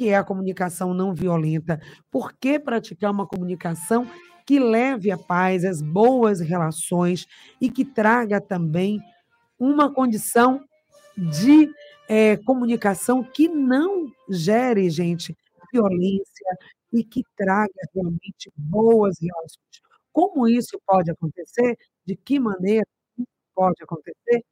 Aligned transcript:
que 0.00 0.08
é 0.08 0.16
a 0.16 0.24
comunicação 0.24 0.94
não 0.94 1.14
violenta? 1.14 1.78
Por 2.10 2.32
que 2.32 2.58
praticar 2.58 3.10
uma 3.10 3.26
comunicação 3.26 4.06
que 4.46 4.58
leve 4.58 5.10
a 5.10 5.18
paz, 5.18 5.62
as 5.62 5.82
boas 5.82 6.40
relações 6.40 7.26
e 7.60 7.70
que 7.70 7.84
traga 7.84 8.40
também 8.40 8.98
uma 9.58 9.92
condição 9.92 10.64
de 11.18 11.70
é, 12.08 12.38
comunicação 12.38 13.22
que 13.22 13.46
não 13.46 14.10
gere, 14.30 14.88
gente, 14.88 15.36
violência 15.70 16.56
e 16.90 17.04
que 17.04 17.22
traga 17.36 17.70
realmente 17.94 18.50
boas 18.56 19.18
relações. 19.20 19.82
Como 20.10 20.48
isso 20.48 20.80
pode 20.86 21.10
acontecer? 21.10 21.76
De 22.06 22.16
que 22.16 22.40
maneira 22.40 22.86
pode 23.54 23.82
acontecer? 23.82 24.42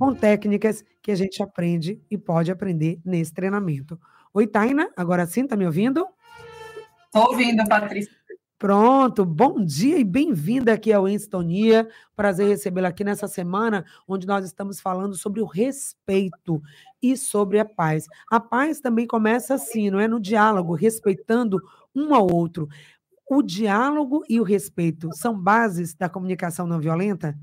Com 0.00 0.14
técnicas 0.14 0.82
que 1.02 1.12
a 1.12 1.14
gente 1.14 1.42
aprende 1.42 2.02
e 2.10 2.16
pode 2.16 2.50
aprender 2.50 2.98
nesse 3.04 3.34
treinamento. 3.34 4.00
Oi, 4.32 4.46
Taina, 4.46 4.90
agora 4.96 5.26
sim, 5.26 5.42
está 5.42 5.54
me 5.56 5.66
ouvindo? 5.66 6.06
Estou 7.04 7.30
ouvindo, 7.30 7.62
Patrícia. 7.68 8.10
Pronto, 8.58 9.26
bom 9.26 9.62
dia 9.62 9.98
e 9.98 10.04
bem-vinda 10.04 10.72
aqui 10.72 10.90
ao 10.90 11.06
Instonia. 11.06 11.86
Prazer 12.16 12.48
recebê-la 12.48 12.88
aqui 12.88 13.04
nessa 13.04 13.28
semana, 13.28 13.84
onde 14.08 14.26
nós 14.26 14.46
estamos 14.46 14.80
falando 14.80 15.18
sobre 15.18 15.42
o 15.42 15.44
respeito 15.44 16.62
e 17.02 17.14
sobre 17.14 17.58
a 17.58 17.64
paz. 17.66 18.06
A 18.30 18.40
paz 18.40 18.80
também 18.80 19.06
começa 19.06 19.52
assim, 19.52 19.90
não 19.90 20.00
é? 20.00 20.08
No 20.08 20.18
diálogo, 20.18 20.72
respeitando 20.72 21.60
um 21.94 22.14
ao 22.14 22.26
outro. 22.26 22.66
O 23.30 23.42
diálogo 23.42 24.24
e 24.30 24.40
o 24.40 24.44
respeito 24.44 25.10
são 25.12 25.38
bases 25.38 25.94
da 25.94 26.08
comunicação 26.08 26.66
não 26.66 26.80
violenta? 26.80 27.38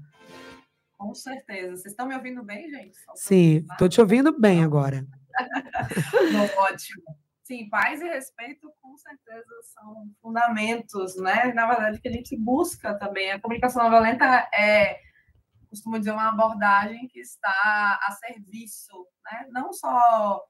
Com 0.98 1.14
certeza. 1.14 1.78
Vocês 1.78 1.94
estão 1.94 2.08
me 2.08 2.16
ouvindo 2.16 2.44
bem, 2.44 2.70
gente? 2.70 2.98
Sim, 3.16 3.66
estou 3.72 3.88
te 3.88 4.02
ouvindo 4.02 4.38
bem 4.38 4.64
agora. 4.64 5.06
ótimo. 6.58 7.04
Sim, 7.44 7.70
paz 7.70 8.02
e 8.02 8.06
respeito 8.06 8.70
com 8.82 8.98
certeza 8.98 9.46
são 9.74 10.12
fundamentos, 10.22 11.16
né? 11.16 11.54
Na 11.54 11.66
verdade, 11.68 12.02
que 12.02 12.08
a 12.08 12.12
gente 12.12 12.36
busca 12.36 12.98
também. 12.98 13.32
A 13.32 13.40
comunicação 13.40 13.84
não 13.84 13.90
violenta 13.90 14.50
é, 14.54 15.00
costumo 15.70 16.00
dizer, 16.00 16.12
uma 16.12 16.30
abordagem 16.30 17.08
que 17.08 17.20
está 17.20 18.00
a 18.02 18.12
serviço, 18.14 19.08
né? 19.26 19.48
Não 19.52 19.72
só 19.72 20.42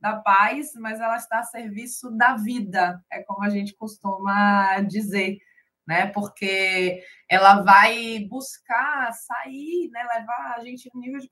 da 0.00 0.16
paz, 0.16 0.72
mas 0.76 1.00
ela 1.00 1.16
está 1.16 1.40
a 1.40 1.44
serviço 1.44 2.10
da 2.16 2.36
vida, 2.36 3.02
é 3.10 3.22
como 3.22 3.42
a 3.42 3.48
gente 3.48 3.74
costuma 3.76 4.80
dizer, 4.82 5.38
né? 5.86 6.06
Porque 6.08 7.00
ela 7.28 7.62
vai 7.62 8.26
buscar 8.28 9.12
sair, 9.12 9.88
né? 9.92 10.02
Levar 10.02 10.56
a 10.56 10.64
gente 10.64 10.90
um 10.94 11.00
nível 11.00 11.20
de 11.20 11.30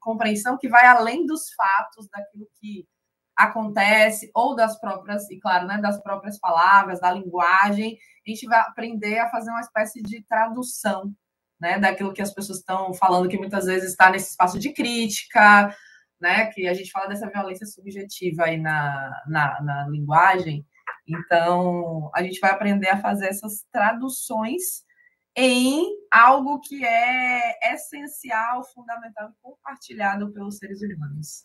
compreensão 0.00 0.56
que 0.58 0.68
vai 0.68 0.86
além 0.86 1.26
dos 1.26 1.52
fatos, 1.54 2.08
daquilo 2.10 2.46
que 2.60 2.86
acontece, 3.36 4.30
ou 4.34 4.54
das 4.54 4.78
próprias, 4.78 5.30
e 5.30 5.38
claro, 5.38 5.66
né, 5.66 5.78
das 5.78 6.02
próprias 6.02 6.38
palavras, 6.38 7.00
da 7.00 7.10
linguagem, 7.10 7.96
a 8.26 8.30
gente 8.30 8.46
vai 8.46 8.60
aprender 8.60 9.18
a 9.18 9.30
fazer 9.30 9.50
uma 9.50 9.60
espécie 9.60 10.02
de 10.02 10.22
tradução, 10.24 11.12
né, 11.58 11.78
daquilo 11.78 12.12
que 12.12 12.22
as 12.22 12.32
pessoas 12.32 12.58
estão 12.58 12.92
falando, 12.94 13.28
que 13.28 13.38
muitas 13.38 13.66
vezes 13.66 13.90
está 13.90 14.10
nesse 14.10 14.30
espaço 14.30 14.58
de 14.58 14.72
crítica, 14.72 15.74
né, 16.20 16.46
que 16.46 16.68
a 16.68 16.74
gente 16.74 16.90
fala 16.90 17.08
dessa 17.08 17.30
violência 17.30 17.66
subjetiva 17.66 18.44
aí 18.44 18.58
na, 18.58 19.22
na, 19.26 19.62
na 19.62 19.88
linguagem, 19.88 20.66
então 21.10 22.10
a 22.14 22.22
gente 22.22 22.40
vai 22.40 22.50
aprender 22.50 22.88
a 22.88 23.00
fazer 23.00 23.26
essas 23.26 23.64
traduções 23.72 24.84
em 25.36 25.86
algo 26.10 26.58
que 26.60 26.84
é 26.84 27.72
essencial, 27.72 28.64
fundamental 28.74 29.28
e 29.30 29.42
compartilhado 29.42 30.32
pelos 30.32 30.56
seres 30.58 30.80
humanos. 30.82 31.44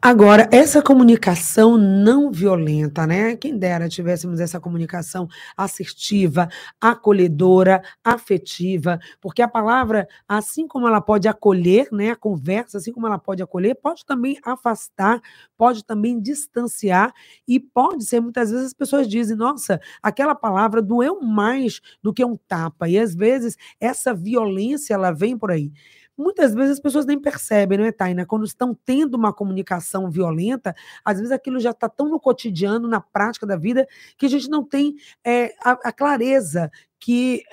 Agora, 0.00 0.48
essa 0.52 0.80
comunicação 0.80 1.76
não 1.76 2.30
violenta, 2.30 3.06
né? 3.06 3.36
Quem 3.36 3.58
dera 3.58 3.88
tivéssemos 3.88 4.38
essa 4.38 4.60
comunicação 4.60 5.26
assertiva, 5.56 6.48
acolhedora, 6.80 7.82
afetiva, 8.04 9.00
porque 9.20 9.42
a 9.42 9.48
palavra, 9.48 10.06
assim 10.28 10.68
como 10.68 10.86
ela 10.86 11.00
pode 11.00 11.26
acolher, 11.26 11.88
né, 11.90 12.10
a 12.10 12.16
conversa, 12.16 12.78
assim 12.78 12.92
como 12.92 13.06
ela 13.06 13.18
pode 13.18 13.42
acolher, 13.42 13.74
pode 13.74 14.06
também 14.06 14.38
afastar, 14.44 15.20
pode 15.56 15.84
também 15.84 16.20
distanciar 16.20 17.12
e 17.46 17.58
pode 17.58 18.04
ser 18.04 18.20
muitas 18.20 18.50
vezes 18.50 18.66
as 18.66 18.74
pessoas 18.74 19.08
dizem: 19.08 19.36
"Nossa, 19.36 19.80
aquela 20.00 20.34
palavra 20.34 20.80
doeu 20.80 21.20
mais 21.20 21.80
do 22.00 22.12
que 22.14 22.24
um 22.24 22.36
tapa". 22.36 22.88
E 22.88 22.98
às 22.98 23.14
vezes 23.14 23.56
essa 23.88 24.14
violência 24.14 24.94
ela 24.94 25.10
vem 25.10 25.36
por 25.36 25.50
aí. 25.50 25.72
Muitas 26.16 26.52
vezes 26.52 26.72
as 26.72 26.80
pessoas 26.80 27.06
nem 27.06 27.20
percebem, 27.20 27.78
não 27.78 27.84
é, 27.84 27.92
Taina? 27.92 28.26
Quando 28.26 28.44
estão 28.44 28.74
tendo 28.74 29.14
uma 29.14 29.32
comunicação 29.32 30.10
violenta, 30.10 30.74
às 31.04 31.18
vezes 31.18 31.30
aquilo 31.30 31.60
já 31.60 31.70
está 31.70 31.88
tão 31.88 32.08
no 32.08 32.18
cotidiano, 32.18 32.88
na 32.88 33.00
prática 33.00 33.46
da 33.46 33.56
vida, 33.56 33.86
que 34.16 34.26
a 34.26 34.28
gente 34.28 34.48
não 34.48 34.64
tem 34.64 34.96
é, 35.24 35.54
a, 35.62 35.70
a 35.84 35.92
clareza 35.92 36.70
que 36.98 37.44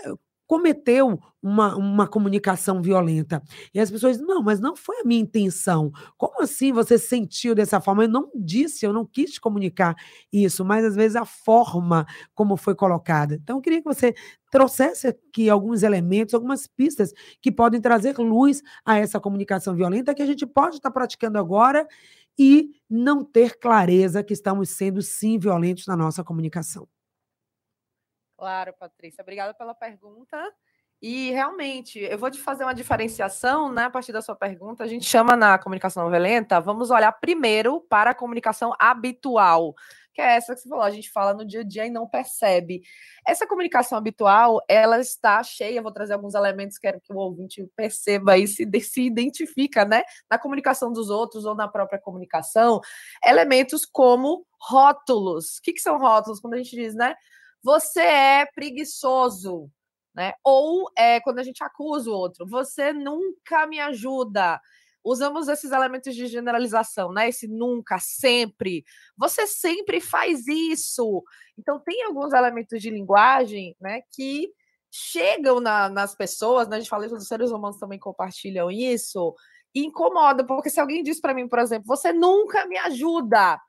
cometeu 0.47 1.19
uma, 1.41 1.75
uma 1.75 2.07
comunicação 2.07 2.81
violenta. 2.81 3.41
E 3.73 3.79
as 3.79 3.89
pessoas 3.89 4.19
não, 4.19 4.41
mas 4.41 4.59
não 4.59 4.75
foi 4.75 5.01
a 5.01 5.03
minha 5.03 5.21
intenção. 5.21 5.91
Como 6.17 6.41
assim 6.41 6.71
você 6.71 6.97
sentiu 6.97 7.53
dessa 7.55 7.81
forma? 7.81 8.03
Eu 8.03 8.09
não 8.09 8.31
disse, 8.35 8.85
eu 8.85 8.93
não 8.93 9.05
quis 9.05 9.37
comunicar 9.39 9.95
isso, 10.31 10.63
mas 10.63 10.85
às 10.85 10.95
vezes 10.95 11.15
a 11.15 11.25
forma 11.25 12.05
como 12.33 12.57
foi 12.57 12.75
colocada. 12.75 13.35
Então, 13.35 13.57
eu 13.57 13.61
queria 13.61 13.79
que 13.79 13.85
você 13.85 14.13
trouxesse 14.55 15.07
aqui 15.07 15.49
alguns 15.49 15.83
elementos, 15.83 16.33
algumas 16.33 16.65
pistas 16.65 17.11
que 17.41 17.51
podem 17.51 17.81
trazer 17.81 18.17
luz 18.17 18.63
a 18.85 18.97
essa 18.97 19.19
comunicação 19.19 19.75
violenta 19.75 20.15
que 20.15 20.21
a 20.21 20.25
gente 20.25 20.45
pode 20.45 20.77
estar 20.77 20.89
praticando 20.91 21.37
agora 21.37 21.85
e 22.39 22.71
não 22.89 23.21
ter 23.21 23.59
clareza 23.59 24.23
que 24.23 24.31
estamos 24.31 24.69
sendo 24.69 25.01
sim 25.01 25.37
violentos 25.37 25.85
na 25.87 25.97
nossa 25.97 26.23
comunicação. 26.23 26.87
Claro, 28.37 28.73
Patrícia. 28.79 29.21
Obrigada 29.21 29.53
pela 29.53 29.75
pergunta. 29.75 30.37
E 31.01 31.31
realmente, 31.31 31.99
eu 31.99 32.17
vou 32.17 32.31
te 32.31 32.39
fazer 32.39 32.63
uma 32.63 32.73
diferenciação, 32.73 33.69
né? 33.69 33.83
A 33.83 33.89
partir 33.89 34.13
da 34.13 34.21
sua 34.21 34.37
pergunta, 34.37 34.85
a 34.85 34.87
gente 34.87 35.03
chama 35.03 35.35
na 35.35 35.59
comunicação 35.59 36.09
violenta, 36.09 36.61
vamos 36.61 36.91
olhar 36.91 37.11
primeiro 37.11 37.81
para 37.81 38.11
a 38.11 38.15
comunicação 38.15 38.73
habitual, 38.79 39.75
que 40.15 40.21
é 40.21 40.35
essa 40.35 40.55
que 40.55 40.61
você 40.61 40.69
falou, 40.69 40.83
a 40.83 40.89
gente 40.89 41.11
fala 41.11 41.33
no 41.33 41.45
dia 41.45 41.59
a 41.61 41.63
dia 41.63 41.85
e 41.85 41.89
não 41.89 42.07
percebe. 42.07 42.81
Essa 43.27 43.45
comunicação 43.45 43.97
habitual, 43.97 44.61
ela 44.67 44.99
está 44.99 45.43
cheia, 45.43 45.81
vou 45.81 45.91
trazer 45.91 46.13
alguns 46.13 46.33
elementos, 46.33 46.77
quero 46.77 46.99
que 47.01 47.13
o 47.13 47.17
ouvinte 47.17 47.69
perceba 47.75 48.37
e 48.37 48.47
se, 48.47 48.67
se 48.81 49.01
identifica, 49.01 49.85
né? 49.85 50.03
Na 50.31 50.39
comunicação 50.39 50.91
dos 50.91 51.09
outros 51.09 51.45
ou 51.45 51.53
na 51.53 51.67
própria 51.67 51.99
comunicação, 51.99 52.81
elementos 53.23 53.85
como 53.85 54.45
rótulos. 54.59 55.57
O 55.57 55.61
que, 55.61 55.73
que 55.73 55.81
são 55.81 55.99
rótulos? 55.99 56.39
Quando 56.39 56.55
a 56.55 56.57
gente 56.57 56.75
diz, 56.75 56.95
né? 56.95 57.13
você 57.65 58.01
é 58.01 58.45
preguiçoso, 58.45 59.71
né? 60.13 60.33
Ou 60.43 60.87
é, 60.95 61.19
quando 61.19 61.39
a 61.39 61.43
gente 61.43 61.63
acusa 61.63 62.11
o 62.11 62.13
outro, 62.13 62.45
você 62.47 62.93
nunca 62.93 63.65
me 63.65 63.79
ajuda. 63.79 64.61
Usamos 65.05 65.47
esses 65.47 65.71
elementos 65.71 66.15
de 66.15 66.25
generalização, 66.25 67.13
né? 67.13 67.29
Esse 67.29 67.47
nunca, 67.47 67.99
sempre. 67.99 68.83
Você 69.15 69.45
sempre 69.45 70.01
faz 70.01 70.47
isso. 70.47 71.23
Então, 71.57 71.79
tem 71.79 72.03
alguns 72.03 72.33
elementos 72.33 72.81
de 72.81 72.89
linguagem, 72.89 73.75
né, 73.79 74.01
que 74.11 74.51
chegam 74.91 75.59
na, 75.59 75.89
nas 75.89 76.15
pessoas, 76.15 76.67
né? 76.67 76.77
A 76.77 76.79
gente 76.79 76.89
fala 76.89 77.05
isso, 77.05 77.15
os 77.15 77.27
seres 77.27 77.51
humanos 77.51 77.77
também 77.77 77.99
compartilham 77.99 78.71
isso, 78.71 79.35
e 79.75 79.85
incomoda, 79.85 80.45
porque 80.45 80.69
se 80.69 80.79
alguém 80.79 81.03
diz 81.03 81.19
para 81.19 81.33
mim, 81.33 81.49
por 81.49 81.59
exemplo, 81.59 81.85
você 81.85 82.13
nunca 82.13 82.65
me 82.65 82.77
ajuda, 82.77 83.59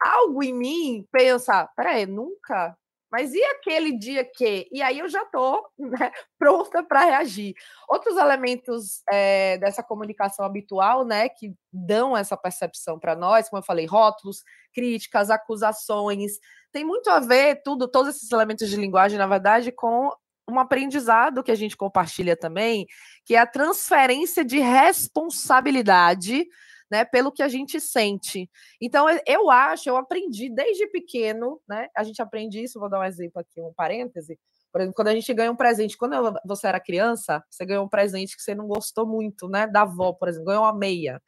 algo 0.00 0.42
em 0.42 0.54
mim 0.54 1.06
pensa, 1.10 1.68
peraí, 1.76 2.06
nunca? 2.06 2.76
Mas 3.12 3.34
e 3.34 3.44
aquele 3.44 3.92
dia 3.98 4.24
que? 4.24 4.66
E 4.72 4.80
aí 4.80 4.98
eu 4.98 5.08
já 5.08 5.22
estou 5.22 5.68
né, 5.78 6.10
pronta 6.38 6.82
para 6.82 7.04
reagir. 7.04 7.52
Outros 7.86 8.16
elementos 8.16 9.02
é, 9.10 9.58
dessa 9.58 9.82
comunicação 9.82 10.46
habitual, 10.46 11.04
né, 11.04 11.28
que 11.28 11.54
dão 11.70 12.16
essa 12.16 12.38
percepção 12.38 12.98
para 12.98 13.14
nós, 13.14 13.50
como 13.50 13.60
eu 13.60 13.66
falei, 13.66 13.84
rótulos, 13.84 14.38
críticas, 14.72 15.28
acusações, 15.28 16.38
tem 16.72 16.86
muito 16.86 17.10
a 17.10 17.20
ver 17.20 17.62
tudo, 17.62 17.86
todos 17.86 18.16
esses 18.16 18.32
elementos 18.32 18.70
de 18.70 18.76
linguagem, 18.76 19.18
na 19.18 19.26
verdade, 19.26 19.70
com 19.70 20.10
um 20.48 20.58
aprendizado 20.58 21.42
que 21.42 21.50
a 21.50 21.54
gente 21.54 21.76
compartilha 21.76 22.34
também, 22.34 22.86
que 23.26 23.34
é 23.34 23.38
a 23.38 23.46
transferência 23.46 24.42
de 24.42 24.58
responsabilidade 24.58 26.46
né, 26.92 27.06
pelo 27.06 27.32
que 27.32 27.42
a 27.42 27.48
gente 27.48 27.80
sente. 27.80 28.50
Então, 28.78 29.06
eu 29.26 29.50
acho, 29.50 29.88
eu 29.88 29.96
aprendi 29.96 30.50
desde 30.50 30.86
pequeno, 30.88 31.58
né? 31.66 31.88
A 31.96 32.02
gente 32.02 32.20
aprende 32.20 32.62
isso, 32.62 32.78
vou 32.78 32.90
dar 32.90 33.00
um 33.00 33.04
exemplo 33.04 33.40
aqui, 33.40 33.62
um 33.62 33.72
parêntese. 33.72 34.38
Por 34.70 34.78
exemplo, 34.78 34.94
quando 34.94 35.08
a 35.08 35.14
gente 35.14 35.32
ganha 35.32 35.50
um 35.50 35.56
presente, 35.56 35.96
quando 35.96 36.14
você 36.44 36.66
era 36.66 36.78
criança, 36.78 37.42
você 37.48 37.64
ganhou 37.64 37.86
um 37.86 37.88
presente 37.88 38.36
que 38.36 38.42
você 38.42 38.54
não 38.54 38.66
gostou 38.66 39.06
muito, 39.06 39.48
né? 39.48 39.66
Da 39.66 39.82
avó, 39.82 40.12
por 40.12 40.28
exemplo, 40.28 40.46
ganhou 40.46 40.64
uma 40.64 40.74
meia. 40.74 41.22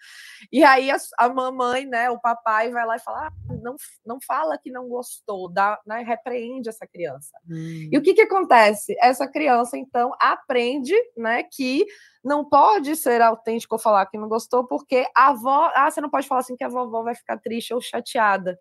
E 0.53 0.63
aí 0.63 0.91
a, 0.91 0.97
a 1.19 1.29
mamãe, 1.31 1.87
né, 1.87 2.11
o 2.11 2.21
papai 2.21 2.71
vai 2.71 2.87
lá 2.87 2.97
e 2.97 3.01
fala: 3.01 3.29
ah, 3.29 3.33
não, 3.63 3.77
não 4.05 4.19
fala 4.21 4.59
que 4.59 4.71
não 4.71 4.87
gostou, 4.87 5.51
dá, 5.51 5.81
né, 5.87 6.03
repreende 6.03 6.69
essa 6.69 6.87
criança. 6.87 7.39
Hum. 7.49 7.89
E 7.91 7.97
o 7.97 8.03
que, 8.03 8.13
que 8.13 8.23
acontece? 8.23 8.95
Essa 9.01 9.27
criança, 9.27 9.79
então, 9.79 10.13
aprende 10.21 10.95
né, 11.17 11.43
que 11.43 11.87
não 12.25 12.45
pode 12.45 12.97
ser 12.97 13.21
autêntico 13.21 13.75
ou 13.75 13.79
falar 13.79 14.07
que 14.07 14.17
não 14.17 14.29
gostou, 14.29 14.67
porque 14.67 15.07
a 15.15 15.29
avó. 15.29 15.71
Ah, 15.75 15.91
você 15.91 16.01
não 16.01 16.09
pode 16.09 16.27
falar 16.27 16.41
assim 16.41 16.57
que 16.57 16.65
a 16.65 16.69
vovó 16.69 17.03
vai 17.03 17.15
ficar 17.15 17.39
triste 17.39 17.75
ou 17.75 17.81
chateada. 17.81 18.59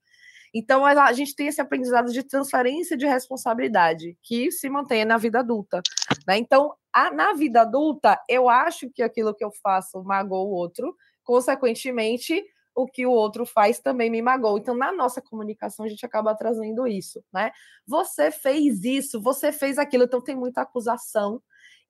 Então, 0.53 0.85
a 0.85 1.13
gente 1.13 1.35
tem 1.35 1.47
esse 1.47 1.59
aprendizado 1.59 2.11
de 2.11 2.21
transferência 2.21 2.95
de 2.95 3.07
responsabilidade 3.07 4.15
que 4.21 4.51
se 4.51 4.69
mantém 4.69 5.03
na 5.03 5.17
vida 5.17 5.39
adulta. 5.39 5.81
Né? 6.27 6.37
Então, 6.37 6.75
a, 6.93 7.09
na 7.09 7.33
vida 7.33 7.61
adulta, 7.61 8.19
eu 8.29 8.47
acho 8.47 8.87
que 8.91 9.01
aquilo 9.01 9.33
que 9.33 9.43
eu 9.43 9.51
faço 9.63 10.03
magoa 10.03 10.43
o 10.43 10.51
outro, 10.51 10.95
consequentemente, 11.23 12.43
o 12.75 12.85
que 12.85 13.03
o 13.03 13.11
outro 13.11 13.47
faz 13.47 13.79
também 13.79 14.11
me 14.11 14.21
magoa. 14.21 14.59
Então, 14.59 14.75
na 14.75 14.91
nossa 14.91 15.21
comunicação, 15.21 15.85
a 15.85 15.89
gente 15.89 16.05
acaba 16.05 16.35
trazendo 16.35 16.85
isso, 16.85 17.23
né? 17.33 17.51
Você 17.87 18.29
fez 18.29 18.83
isso, 18.83 19.19
você 19.19 19.51
fez 19.51 19.79
aquilo, 19.79 20.03
então 20.03 20.21
tem 20.21 20.35
muita 20.35 20.61
acusação 20.61 21.41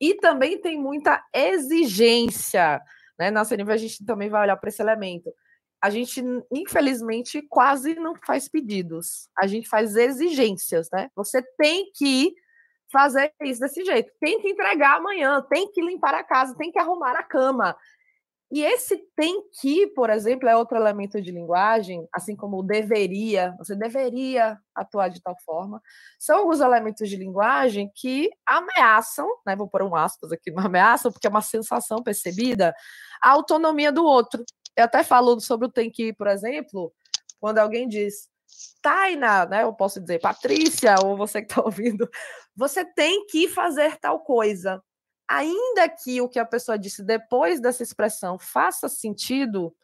e 0.04 0.16
também 0.16 0.60
tem 0.60 0.78
muita 0.78 1.24
exigência, 1.34 2.82
né? 3.18 3.32
Na 3.32 3.46
CNV 3.46 3.72
a 3.72 3.78
gente 3.78 4.06
também 4.06 4.30
vai 4.30 4.42
olhar 4.42 4.58
para 4.58 4.68
esse 4.68 4.82
elemento. 4.82 5.34
A 5.82 5.90
gente, 5.90 6.22
infelizmente, 6.52 7.42
quase 7.50 7.96
não 7.96 8.14
faz 8.26 8.50
pedidos. 8.50 9.30
A 9.38 9.48
gente 9.48 9.70
faz 9.70 9.96
exigências, 9.96 10.90
né? 10.92 11.10
Você 11.16 11.42
tem 11.58 11.90
que 11.96 12.34
fazer 12.92 13.34
isso 13.44 13.62
desse 13.62 13.86
jeito. 13.86 14.12
Tem 14.20 14.42
que 14.42 14.50
entregar 14.50 14.98
amanhã, 14.98 15.42
tem 15.50 15.72
que 15.72 15.82
limpar 15.82 16.16
a 16.16 16.24
casa, 16.24 16.54
tem 16.58 16.70
que 16.70 16.80
arrumar 16.80 17.18
a 17.18 17.24
cama. 17.24 17.74
E 18.52 18.64
esse 18.64 18.98
tem 19.16 19.42
que, 19.60 19.88
por 19.88 20.10
exemplo, 20.12 20.48
é 20.48 20.56
outro 20.56 20.78
elemento 20.78 21.20
de 21.20 21.32
linguagem, 21.32 22.08
assim 22.14 22.36
como 22.36 22.62
deveria, 22.62 23.56
você 23.58 23.76
deveria 23.76 24.60
atuar 24.76 25.10
de 25.10 25.22
tal 25.22 25.36
forma. 25.44 25.82
São 26.20 26.40
alguns 26.40 26.60
elementos 26.60 27.10
de 27.10 27.16
linguagem 27.16 27.92
que 27.96 28.30
ameaçam, 28.46 29.28
né, 29.46 29.56
vou 29.56 29.68
pôr 29.68 29.82
um 29.82 29.96
aspas 29.96 30.32
aqui, 30.32 30.52
não 30.52 30.66
ameaçam, 30.66 31.12
porque 31.12 31.26
é 31.26 31.30
uma 31.30 31.42
sensação 31.42 32.04
percebida, 32.04 32.76
a 33.22 33.32
autonomia 33.32 33.92
do 33.92 34.04
outro. 34.04 34.44
Eu 34.76 34.86
até 34.86 35.04
falo 35.04 35.40
sobre 35.40 35.68
o 35.68 35.72
tem 35.72 35.90
que, 35.90 36.14
por 36.14 36.28
exemplo, 36.28 36.94
quando 37.40 37.58
alguém 37.58 37.88
diz, 37.88 38.30
Taina, 38.82 39.46
né, 39.46 39.64
eu 39.64 39.74
posso 39.74 40.00
dizer, 40.00 40.20
Patrícia, 40.20 40.96
ou 41.04 41.18
você 41.18 41.42
que 41.42 41.52
está 41.52 41.62
ouvindo, 41.66 42.08
você 42.56 42.86
tem 42.86 43.26
que 43.26 43.48
fazer 43.48 43.98
tal 43.98 44.20
coisa 44.20 44.80
ainda 45.28 45.88
que 45.90 46.22
o 46.22 46.30
que 46.30 46.40
a 46.40 46.46
pessoa 46.46 46.78
disse 46.78 47.04
depois 47.04 47.60
dessa 47.60 47.84
expressão 47.84 48.38
faça 48.38 48.88
sentido, 48.90 49.76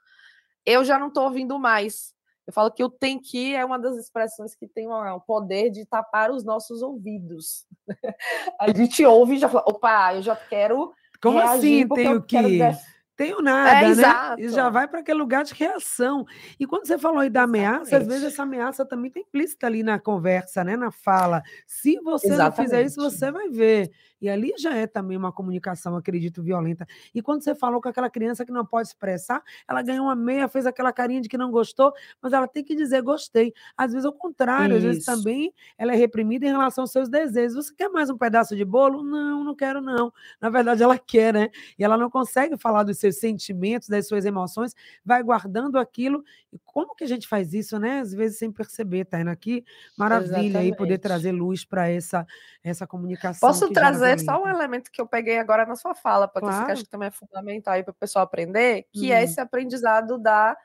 eu 0.65 0.83
já 0.83 0.99
não 0.99 1.07
estou 1.07 1.23
ouvindo 1.23 1.57
mais. 1.59 2.13
Eu 2.45 2.53
falo 2.53 2.71
que 2.71 2.83
o 2.83 2.89
tem 2.89 3.19
que 3.19 3.55
é 3.55 3.63
uma 3.63 3.77
das 3.77 3.95
expressões 3.95 4.55
que 4.55 4.67
tem 4.67 4.87
o 4.87 5.19
poder 5.19 5.69
de 5.69 5.85
tapar 5.85 6.31
os 6.31 6.43
nossos 6.43 6.81
ouvidos. 6.81 7.65
a 8.59 8.71
gente 8.71 9.05
ouve 9.05 9.35
e 9.35 9.39
já 9.39 9.47
fala, 9.47 9.65
opa, 9.67 10.15
eu 10.15 10.21
já 10.23 10.35
quero. 10.35 10.91
Como 11.21 11.39
assim 11.39 11.87
tenho 11.87 12.21
que? 12.23 12.57
Quero 12.57 12.77
tenho 13.19 13.41
nada, 13.41 13.71
é, 13.71 13.81
né? 13.81 13.89
Exato. 13.89 14.41
E 14.41 14.47
já 14.47 14.69
vai 14.69 14.87
para 14.87 15.01
aquele 15.01 15.19
lugar 15.19 15.43
de 15.43 15.53
reação. 15.53 16.25
E 16.57 16.65
quando 16.65 16.87
você 16.87 16.97
falou 16.97 17.19
aí 17.19 17.29
da 17.29 17.43
ameaça, 17.43 17.97
às 17.97 18.07
vezes 18.07 18.23
essa 18.23 18.43
ameaça 18.43 18.85
também 18.85 19.11
tem 19.11 19.23
implícita 19.23 19.67
ali 19.67 19.83
na 19.83 19.99
conversa, 19.99 20.63
né? 20.63 20.77
Na 20.77 20.89
fala. 20.89 21.43
Se 21.67 21.99
você 21.99 22.27
Exatamente. 22.27 22.57
não 22.57 22.63
fizer 22.63 22.81
isso, 22.83 23.01
você 23.01 23.29
vai 23.29 23.49
ver. 23.49 23.91
E 24.21 24.29
ali 24.29 24.53
já 24.57 24.75
é 24.75 24.85
também 24.85 25.17
uma 25.17 25.31
comunicação, 25.31 25.95
acredito, 25.95 26.43
violenta. 26.43 26.85
E 27.13 27.21
quando 27.21 27.43
você 27.43 27.55
falou 27.55 27.81
com 27.81 27.87
aquela 27.87 28.09
criança 28.09 28.45
que 28.45 28.51
não 28.51 28.65
pode 28.65 28.87
expressar, 28.89 29.41
ela 29.67 29.81
ganhou 29.81 30.05
uma 30.05 30.15
meia, 30.15 30.47
fez 30.47 30.65
aquela 30.65 30.91
carinha 30.91 31.21
de 31.21 31.29
que 31.29 31.37
não 31.37 31.51
gostou, 31.51 31.93
mas 32.21 32.33
ela 32.33 32.47
tem 32.47 32.63
que 32.63 32.75
dizer 32.75 33.01
gostei. 33.01 33.53
Às 33.77 33.91
vezes, 33.91 34.05
ao 34.05 34.13
contrário, 34.13 34.75
Isso. 34.75 34.77
às 34.77 34.83
vezes 34.83 35.05
também 35.05 35.53
ela 35.77 35.93
é 35.93 35.95
reprimida 35.95 36.45
em 36.45 36.49
relação 36.49 36.83
aos 36.83 36.91
seus 36.91 37.07
desejos. 37.07 37.67
Você 37.67 37.73
quer 37.73 37.89
mais 37.89 38.09
um 38.09 38.17
pedaço 38.17 38.55
de 38.55 38.65
bolo? 38.65 39.03
Não, 39.03 39.43
não 39.43 39.55
quero, 39.55 39.81
não. 39.81 40.11
Na 40.41 40.49
verdade, 40.49 40.83
ela 40.83 40.97
quer, 40.99 41.33
né? 41.33 41.49
E 41.77 41.83
ela 41.83 41.97
não 41.97 42.09
consegue 42.09 42.57
falar 42.57 42.83
dos 42.83 42.97
seus 42.97 43.17
sentimentos, 43.17 43.87
das 43.87 44.07
suas 44.07 44.25
emoções, 44.25 44.75
vai 45.05 45.23
guardando 45.23 45.77
aquilo. 45.77 46.23
E 46.51 46.59
como 46.65 46.95
que 46.95 47.03
a 47.03 47.07
gente 47.07 47.27
faz 47.27 47.53
isso, 47.53 47.79
né? 47.79 47.99
Às 47.99 48.13
vezes 48.13 48.37
sem 48.37 48.51
perceber, 48.51 49.05
tá 49.05 49.19
indo 49.21 49.29
aqui. 49.29 49.63
Maravilha 49.97 50.25
Exatamente. 50.25 50.57
aí 50.57 50.75
poder 50.75 50.97
trazer 50.97 51.31
luz 51.31 51.63
para 51.63 51.87
essa, 51.89 52.25
essa 52.63 52.85
comunicação. 52.85 53.47
Posso 53.47 53.69
trazer 53.71 54.08
trazer 54.15 54.25
só 54.25 54.43
um 54.43 54.47
elemento 54.47 54.91
que 54.91 55.01
eu 55.01 55.07
peguei 55.07 55.37
agora 55.37 55.65
na 55.65 55.75
sua 55.75 55.93
fala, 55.95 56.27
porque 56.27 56.47
claro. 56.47 56.65
que 56.65 56.71
acho 56.71 56.83
que 56.83 56.89
também 56.89 57.07
é 57.07 57.11
fundamental 57.11 57.73
aí 57.73 57.83
para 57.83 57.91
o 57.91 57.95
pessoal 57.95 58.23
aprender, 58.23 58.85
que 58.93 59.11
é 59.11 59.15
uhum. 59.15 59.21
é 59.21 59.23
esse 59.23 59.39
aprendizado 59.39 60.17
da 60.17 60.57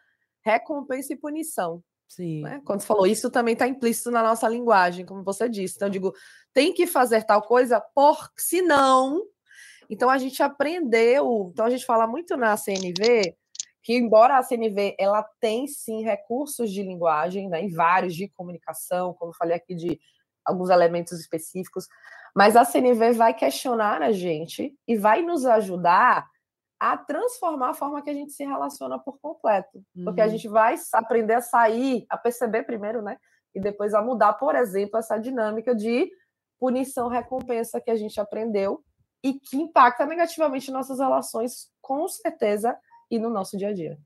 recompensa 0.44 1.12
e 1.12 1.16
punição. 1.16 1.82
Sim. 2.08 2.42
Né? 2.42 2.60
Quando 2.64 2.80
você 2.80 2.86
falou, 2.86 3.06
isso 3.06 3.30
também 3.30 3.54
está 3.54 3.66
implícito 3.66 4.10
na 4.10 4.22
nossa 4.22 4.48
linguagem, 4.48 5.04
como 5.04 5.22
você 5.22 5.48
disse. 5.48 5.76
Então, 5.76 5.88
eu 5.88 5.92
digo, 5.92 6.12
tem 6.52 6.72
que 6.72 6.86
fazer 6.86 7.24
tal 7.24 7.42
coisa, 7.42 7.80
por 7.80 8.30
senão. 8.36 9.22
Então, 9.90 10.08
a 10.08 10.18
gente 10.18 10.42
aprendeu. 10.42 11.50
Então, 11.52 11.66
a 11.66 11.70
gente 11.70 11.84
fala 11.84 12.06
muito 12.06 12.36
na 12.36 12.56
CNV 12.56 13.36
que, 13.82 13.94
embora 13.94 14.38
a 14.38 14.42
CNV 14.42 14.96
ela 14.98 15.22
tem 15.38 15.66
sim 15.66 16.02
recursos 16.02 16.72
de 16.72 16.82
linguagem, 16.82 17.50
né, 17.50 17.62
em 17.62 17.68
vários 17.68 18.14
de 18.14 18.28
comunicação, 18.28 19.12
como 19.12 19.30
eu 19.30 19.36
falei 19.36 19.56
aqui 19.56 19.74
de 19.74 20.00
alguns 20.44 20.70
elementos 20.70 21.18
específicos, 21.18 21.88
mas 22.34 22.56
a 22.56 22.64
CNV 22.64 23.12
vai 23.12 23.34
questionar 23.34 24.02
a 24.02 24.12
gente 24.12 24.76
e 24.86 24.96
vai 24.96 25.22
nos 25.22 25.44
ajudar 25.44 26.28
a 26.80 26.96
transformar 26.96 27.70
a 27.70 27.74
forma 27.74 28.02
que 28.02 28.10
a 28.10 28.14
gente 28.14 28.32
se 28.32 28.44
relaciona 28.44 28.98
por 28.98 29.18
completo. 29.20 29.82
Uhum. 29.96 30.04
Porque 30.04 30.20
a 30.20 30.24
uhum. 30.24 30.30
gente 30.30 30.48
vai 30.48 30.74
aprender 30.92 31.34
a 31.34 31.40
sair, 31.40 32.04
a 32.10 32.18
perceber 32.18 32.64
primeiro, 32.64 33.00
né? 33.00 33.16
E 33.54 33.60
depois 33.60 33.94
a 33.94 34.02
mudar, 34.02 34.34
por 34.34 34.54
exemplo, 34.54 34.98
essa 34.98 35.16
dinâmica 35.16 35.74
de 35.74 36.10
punição-recompensa 36.58 37.80
que 37.80 37.90
a 37.90 37.96
gente 37.96 38.20
aprendeu 38.20 38.82
e 39.22 39.34
que 39.34 39.56
impacta 39.56 40.04
negativamente 40.04 40.70
nossas 40.70 40.98
relações, 40.98 41.70
com 41.80 42.06
certeza, 42.08 42.76
e 43.14 43.18
no 43.18 43.30
nosso 43.30 43.56
dia 43.56 43.68
a 43.68 43.72
dia. 43.72 43.96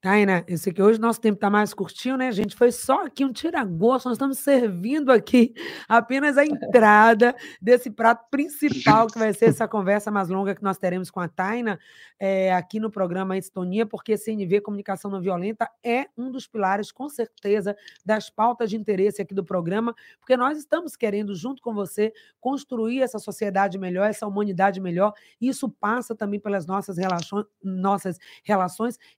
Taina, 0.00 0.44
eu 0.46 0.58
sei 0.58 0.72
que 0.72 0.82
hoje 0.82 1.00
nosso 1.00 1.20
tempo 1.20 1.36
está 1.36 1.48
mais 1.48 1.72
curtinho, 1.72 2.16
né, 2.16 2.30
gente? 2.30 2.54
Foi 2.54 2.70
só 2.70 3.06
aqui 3.06 3.24
um 3.24 3.32
tira-gosto, 3.32 4.06
nós 4.06 4.16
estamos 4.16 4.38
servindo 4.38 5.10
aqui 5.10 5.54
apenas 5.88 6.36
a 6.36 6.44
entrada 6.44 7.34
desse 7.60 7.90
prato 7.90 8.28
principal, 8.30 9.06
que 9.06 9.18
vai 9.18 9.32
ser 9.32 9.46
essa 9.46 9.66
conversa 9.68 10.10
mais 10.10 10.28
longa 10.28 10.54
que 10.54 10.62
nós 10.62 10.76
teremos 10.76 11.10
com 11.10 11.18
a 11.18 11.28
Taina 11.28 11.78
é, 12.20 12.52
aqui 12.52 12.78
no 12.78 12.90
programa 12.90 13.38
Estonia, 13.38 13.86
porque 13.86 14.18
CNV, 14.18 14.60
Comunicação 14.60 15.10
Não 15.10 15.20
Violenta, 15.20 15.68
é 15.82 16.06
um 16.16 16.30
dos 16.30 16.46
pilares, 16.46 16.92
com 16.92 17.08
certeza, 17.08 17.74
das 18.04 18.28
pautas 18.28 18.68
de 18.68 18.76
interesse 18.76 19.22
aqui 19.22 19.34
do 19.34 19.44
programa, 19.44 19.94
porque 20.20 20.36
nós 20.36 20.58
estamos 20.58 20.94
querendo, 20.94 21.34
junto 21.34 21.62
com 21.62 21.72
você, 21.72 22.12
construir 22.38 23.00
essa 23.00 23.18
sociedade 23.18 23.78
melhor, 23.78 24.08
essa 24.08 24.26
humanidade 24.26 24.78
melhor, 24.78 25.14
e 25.40 25.48
isso 25.48 25.70
passa 25.70 26.14
também 26.14 26.38
pelas 26.38 26.66
nossas 26.66 26.98
relações, 26.98 27.46
nossas 27.62 28.18
relações 28.44 28.57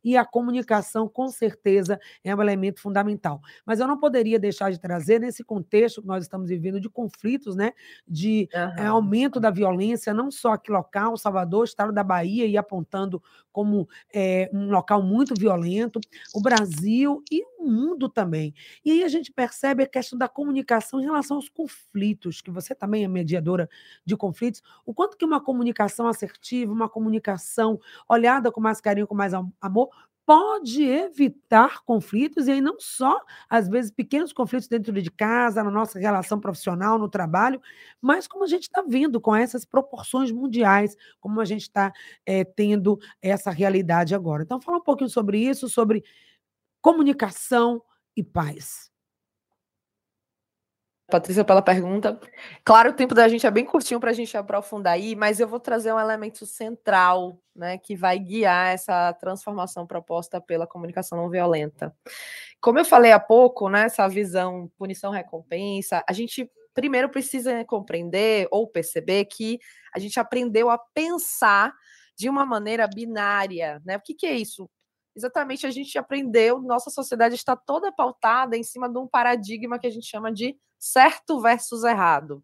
e 0.02 0.16
a 0.16 0.24
comunicação, 0.24 1.08
com 1.08 1.28
certeza, 1.28 1.98
é 2.24 2.34
um 2.34 2.40
elemento 2.40 2.80
fundamental. 2.80 3.40
Mas 3.64 3.80
eu 3.80 3.86
não 3.86 3.98
poderia 3.98 4.38
deixar 4.38 4.70
de 4.70 4.78
trazer, 4.78 5.20
nesse 5.20 5.44
contexto 5.44 6.02
que 6.02 6.08
nós 6.08 6.24
estamos 6.24 6.48
vivendo 6.48 6.80
de 6.80 6.88
conflitos, 6.88 7.56
né, 7.56 7.72
de 8.06 8.48
uhum. 8.54 8.84
é, 8.84 8.86
aumento 8.86 9.40
da 9.40 9.50
violência, 9.50 10.14
não 10.14 10.30
só 10.30 10.52
aqui 10.52 10.70
local, 10.70 11.16
Salvador, 11.16 11.64
estado 11.64 11.92
da 11.92 12.02
Bahia, 12.02 12.46
e 12.46 12.56
apontando 12.56 13.22
como 13.52 13.88
é, 14.14 14.48
um 14.52 14.70
local 14.70 15.02
muito 15.02 15.34
violento, 15.34 16.00
o 16.34 16.40
Brasil 16.40 17.22
e 17.30 17.44
mundo 17.60 18.08
também. 18.08 18.54
E 18.84 18.90
aí 18.92 19.04
a 19.04 19.08
gente 19.08 19.32
percebe 19.32 19.82
a 19.82 19.86
questão 19.86 20.18
da 20.18 20.28
comunicação 20.28 21.00
em 21.00 21.04
relação 21.04 21.36
aos 21.36 21.48
conflitos, 21.48 22.40
que 22.40 22.50
você 22.50 22.74
também 22.74 23.04
é 23.04 23.08
mediadora 23.08 23.68
de 24.04 24.16
conflitos, 24.16 24.62
o 24.86 24.94
quanto 24.94 25.16
que 25.16 25.24
uma 25.24 25.40
comunicação 25.42 26.06
assertiva, 26.08 26.72
uma 26.72 26.88
comunicação 26.88 27.78
olhada 28.08 28.50
com 28.52 28.60
mais 28.60 28.80
carinho, 28.80 29.06
com 29.06 29.14
mais 29.14 29.32
amor, 29.60 29.90
pode 30.26 30.84
evitar 30.84 31.82
conflitos, 31.82 32.46
e 32.46 32.52
aí 32.52 32.60
não 32.60 32.78
só, 32.78 33.20
às 33.48 33.68
vezes, 33.68 33.90
pequenos 33.90 34.32
conflitos 34.32 34.68
dentro 34.68 34.92
de 34.92 35.10
casa, 35.10 35.64
na 35.64 35.70
nossa 35.72 35.98
relação 35.98 36.38
profissional, 36.38 36.98
no 37.00 37.08
trabalho, 37.08 37.60
mas 38.00 38.28
como 38.28 38.44
a 38.44 38.46
gente 38.46 38.62
está 38.62 38.80
vendo 38.86 39.20
com 39.20 39.34
essas 39.34 39.64
proporções 39.64 40.30
mundiais, 40.30 40.96
como 41.20 41.40
a 41.40 41.44
gente 41.44 41.62
está 41.62 41.92
é, 42.24 42.44
tendo 42.44 42.96
essa 43.20 43.50
realidade 43.50 44.14
agora. 44.14 44.44
Então, 44.44 44.60
fala 44.60 44.78
um 44.78 44.82
pouquinho 44.82 45.10
sobre 45.10 45.38
isso, 45.38 45.68
sobre 45.68 46.04
comunicação 46.80 47.82
e 48.16 48.22
paz. 48.22 48.90
Patrícia, 51.10 51.44
pela 51.44 51.60
pergunta. 51.60 52.18
Claro, 52.64 52.90
o 52.90 52.92
tempo 52.92 53.14
da 53.14 53.26
gente 53.28 53.44
é 53.44 53.50
bem 53.50 53.64
curtinho 53.64 53.98
para 53.98 54.10
a 54.10 54.14
gente 54.14 54.36
aprofundar 54.36 54.92
aí, 54.92 55.16
mas 55.16 55.40
eu 55.40 55.48
vou 55.48 55.58
trazer 55.58 55.92
um 55.92 55.98
elemento 55.98 56.46
central, 56.46 57.36
né, 57.54 57.76
que 57.78 57.96
vai 57.96 58.16
guiar 58.18 58.72
essa 58.72 59.12
transformação 59.14 59.86
proposta 59.86 60.40
pela 60.40 60.68
comunicação 60.68 61.18
não 61.18 61.28
violenta. 61.28 61.92
Como 62.60 62.78
eu 62.78 62.84
falei 62.84 63.10
há 63.10 63.18
pouco, 63.18 63.68
né, 63.68 63.86
essa 63.86 64.06
visão 64.06 64.70
punição-recompensa, 64.78 66.04
a 66.08 66.12
gente 66.12 66.48
primeiro 66.72 67.08
precisa 67.08 67.64
compreender 67.64 68.46
ou 68.50 68.68
perceber 68.68 69.24
que 69.24 69.58
a 69.92 69.98
gente 69.98 70.20
aprendeu 70.20 70.70
a 70.70 70.78
pensar 70.78 71.74
de 72.16 72.28
uma 72.28 72.46
maneira 72.46 72.86
binária, 72.86 73.82
né? 73.84 73.96
O 73.96 74.00
que, 74.00 74.14
que 74.14 74.26
é 74.26 74.34
isso? 74.34 74.70
Exatamente, 75.20 75.66
a 75.66 75.70
gente 75.70 75.98
aprendeu, 75.98 76.62
nossa 76.62 76.88
sociedade 76.88 77.34
está 77.34 77.54
toda 77.54 77.92
pautada 77.92 78.56
em 78.56 78.62
cima 78.62 78.88
de 78.88 78.98
um 78.98 79.06
paradigma 79.06 79.78
que 79.78 79.86
a 79.86 79.90
gente 79.90 80.06
chama 80.06 80.32
de 80.32 80.58
certo 80.78 81.42
versus 81.42 81.84
errado. 81.84 82.42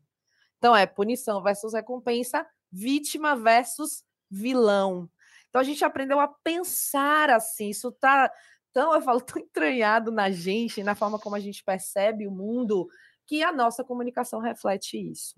Então, 0.59 0.77
é 0.77 0.85
punição 0.85 1.43
versus 1.43 1.73
recompensa, 1.73 2.47
vítima 2.71 3.35
versus 3.35 4.05
vilão. 4.31 5.09
Então, 5.49 5.59
a 5.59 5.65
gente 5.65 5.83
aprendeu 5.87 6.21
a 6.21 6.29
pensar 6.29 7.31
assim. 7.31 7.71
Isso 7.71 7.89
está 7.89 8.31
tão, 8.75 8.93
eu 8.93 9.01
falo, 9.01 9.23
tão 9.23 9.41
entranhado 9.41 10.13
na 10.13 10.31
gente, 10.31 10.83
na 10.83 10.95
forma 10.95 11.19
como 11.19 11.35
a 11.35 11.41
gente 11.41 11.65
percebe 11.65 12.27
o 12.27 12.31
mundo, 12.31 12.87
que 13.27 13.43
a 13.43 13.51
nossa 13.53 13.83
comunicação 13.83 14.39
reflete 14.39 14.99
isso. 14.99 15.35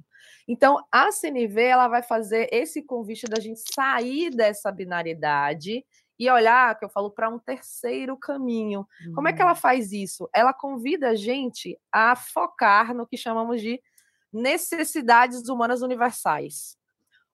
Então, 0.48 0.84
a 0.90 1.12
CNV 1.12 1.62
ela 1.62 1.86
vai 1.86 2.02
fazer 2.02 2.48
esse 2.50 2.82
convite 2.82 3.26
da 3.26 3.40
gente 3.40 3.60
sair 3.72 4.30
dessa 4.30 4.72
binariedade 4.72 5.84
e 6.18 6.28
olhar, 6.28 6.76
que 6.78 6.84
eu 6.84 6.88
falo, 6.88 7.10
para 7.10 7.28
um 7.28 7.38
terceiro 7.38 8.16
caminho. 8.16 8.86
Uhum. 9.06 9.12
Como 9.14 9.28
é 9.28 9.32
que 9.32 9.40
ela 9.40 9.52
hum. 9.52 9.56
faz 9.56 9.92
isso? 9.92 10.28
Ela 10.34 10.52
convida 10.52 11.10
a 11.10 11.14
gente 11.14 11.78
a 11.92 12.16
focar 12.16 12.92
no 12.94 13.06
que 13.06 13.16
chamamos 13.16 13.62
de 13.62 13.80
necessidades 14.32 15.48
humanas 15.48 15.80
universais. 15.80 16.76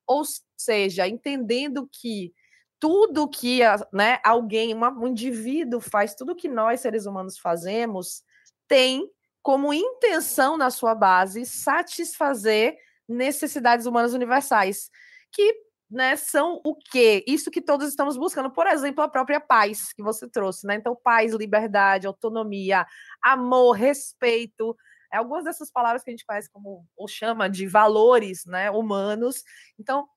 Ou 0.07 0.23
seja, 0.57 1.09
entendendo 1.09 1.89
que 1.91 2.33
tudo 2.79 3.29
que 3.29 3.61
né, 3.93 4.21
alguém, 4.23 4.75
um 4.75 5.07
indivíduo 5.07 5.81
faz, 5.81 6.15
tudo 6.15 6.37
que 6.37 6.49
nós, 6.49 6.81
seres 6.81 7.07
humanos, 7.07 7.39
fazemos, 7.39 8.23
tem 8.69 9.09
como 9.43 9.73
intenção 9.73 10.57
na 10.57 10.71
sua 10.71 10.95
base 10.95 11.47
satisfazer 11.47 12.77
necessidades 13.09 13.87
humanas 13.87 14.13
universais, 14.13 14.91
que 15.33 15.55
né, 15.95 16.17
são 16.17 16.61
o 16.65 16.75
quê? 16.75 17.25
Isso 17.27 17.51
que 17.51 17.63
todos 17.63 17.89
estamos 17.89 18.17
buscando. 18.17 18.51
Por 18.51 18.67
exemplo, 18.67 19.03
a 19.03 19.09
própria 19.09 19.41
paz 19.41 19.93
que 19.93 20.03
você 20.03 20.29
trouxe, 20.29 20.67
né? 20.67 20.75
Então, 20.75 20.97
paz, 21.03 21.33
liberdade, 21.33 22.07
autonomia, 22.07 22.85
amor, 23.23 23.73
respeito. 23.73 24.77
É 25.13 25.17
algumas 25.17 25.45
dessas 25.45 25.71
palavras 25.71 26.03
que 26.03 26.11
a 26.11 26.13
gente 26.13 26.27
conhece 26.27 26.51
como, 26.51 26.85
ou 26.97 27.07
chama 27.07 27.49
de 27.49 27.67
valores 27.69 28.45
né, 28.45 28.71
humanos. 28.71 29.45
Então, 29.79 30.09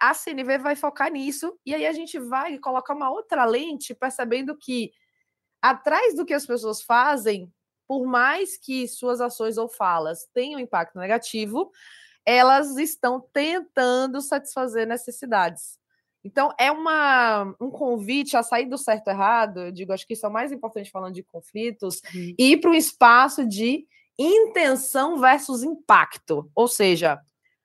a 0.00 0.14
CNV 0.14 0.58
vai 0.58 0.76
focar 0.76 1.10
nisso, 1.10 1.58
e 1.66 1.74
aí 1.74 1.86
a 1.86 1.92
gente 1.92 2.18
vai 2.18 2.58
colocar 2.58 2.94
uma 2.94 3.10
outra 3.10 3.44
lente, 3.44 3.94
percebendo 3.94 4.56
que 4.56 4.92
atrás 5.60 6.14
do 6.14 6.24
que 6.24 6.32
as 6.32 6.46
pessoas 6.46 6.80
fazem, 6.80 7.52
por 7.86 8.06
mais 8.06 8.56
que 8.56 8.86
suas 8.86 9.20
ações 9.20 9.58
ou 9.58 9.68
falas 9.68 10.28
tenham 10.32 10.60
impacto 10.60 10.98
negativo, 10.98 11.70
elas 12.24 12.76
estão 12.76 13.20
tentando 13.32 14.20
satisfazer 14.20 14.86
necessidades. 14.86 15.78
Então, 16.22 16.52
é 16.58 16.70
uma, 16.70 17.54
um 17.60 17.70
convite 17.70 18.36
a 18.36 18.42
sair 18.42 18.66
do 18.66 18.76
certo 18.76 19.08
e 19.08 19.10
errado, 19.10 19.60
eu 19.60 19.72
digo, 19.72 19.92
acho 19.92 20.06
que 20.06 20.12
isso 20.12 20.26
é 20.26 20.28
o 20.28 20.32
mais 20.32 20.52
importante 20.52 20.90
falando 20.90 21.14
de 21.14 21.22
conflitos, 21.22 22.02
uhum. 22.14 22.34
e 22.38 22.52
ir 22.52 22.60
para 22.60 22.70
um 22.70 22.74
espaço 22.74 23.46
de 23.46 23.86
intenção 24.18 25.18
versus 25.18 25.62
impacto. 25.62 26.50
Ou 26.54 26.68
seja, 26.68 27.18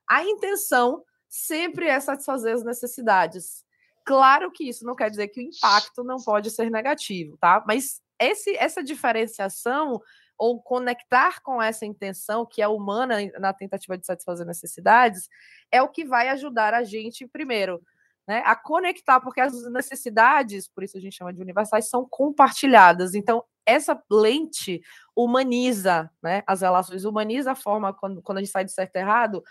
a 0.09 0.23
intenção 0.23 1.03
sempre 1.27 1.87
é 1.87 1.99
satisfazer 1.99 2.53
as 2.53 2.63
necessidades. 2.63 3.65
Claro 4.05 4.51
que 4.51 4.69
isso 4.69 4.85
não 4.85 4.95
quer 4.95 5.09
dizer 5.09 5.27
que 5.27 5.41
o 5.41 5.43
impacto 5.43 6.03
não 6.03 6.17
pode 6.17 6.49
ser 6.49 6.69
negativo, 6.71 7.37
tá? 7.37 7.61
Mas 7.67 7.99
esse, 8.19 8.55
essa 8.55 8.81
diferenciação 8.81 10.01
ou 10.37 10.61
conectar 10.61 11.41
com 11.41 11.61
essa 11.61 11.85
intenção 11.85 12.45
que 12.45 12.61
é 12.61 12.67
humana 12.67 13.17
na 13.39 13.53
tentativa 13.53 13.97
de 13.97 14.05
satisfazer 14.05 14.45
necessidades, 14.45 15.29
é 15.71 15.81
o 15.81 15.89
que 15.89 16.05
vai 16.05 16.29
ajudar 16.29 16.73
a 16.73 16.83
gente, 16.83 17.27
primeiro, 17.27 17.81
né, 18.27 18.41
a 18.45 18.55
conectar, 18.55 19.19
porque 19.19 19.39
as 19.39 19.53
necessidades, 19.71 20.67
por 20.67 20.83
isso 20.83 20.97
a 20.97 21.01
gente 21.01 21.15
chama 21.15 21.33
de 21.33 21.41
universais, 21.41 21.89
são 21.89 22.07
compartilhadas. 22.09 23.13
Então, 23.13 23.43
essa 23.65 24.01
lente 24.11 24.81
humaniza 25.15 26.09
né, 26.21 26.43
as 26.45 26.61
relações, 26.61 27.05
humaniza 27.05 27.51
a 27.51 27.55
forma, 27.55 27.93
quando, 27.93 28.21
quando 28.21 28.39
a 28.39 28.41
gente 28.41 28.51
sai 28.51 28.65
de 28.65 28.71
certo 28.71 28.95
e 28.95 28.99
errado, 28.99 29.43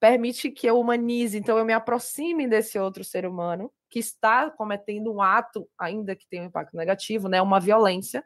permite 0.00 0.50
que 0.50 0.66
eu 0.66 0.78
humanize, 0.78 1.36
então 1.36 1.56
eu 1.56 1.64
me 1.64 1.72
aproxime 1.72 2.46
desse 2.46 2.78
outro 2.78 3.02
ser 3.02 3.26
humano 3.26 3.72
que 3.88 3.98
está 3.98 4.50
cometendo 4.50 5.12
um 5.12 5.22
ato, 5.22 5.68
ainda 5.78 6.14
que 6.16 6.26
tenha 6.28 6.42
um 6.42 6.46
impacto 6.46 6.76
negativo, 6.76 7.28
né, 7.28 7.40
uma 7.40 7.60
violência, 7.60 8.22